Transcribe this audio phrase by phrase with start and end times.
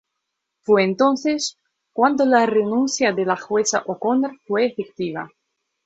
[0.61, 1.59] Fue entonces
[1.93, 5.29] cuando la renuncia de la jueza O'Connor fue efectiva.